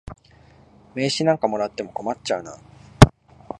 [0.95, 2.57] 名刺なんかもらっても困っちゃうな。